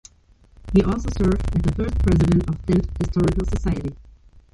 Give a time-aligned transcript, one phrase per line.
[0.73, 3.95] He also served as the first president of Sindh Historical Society.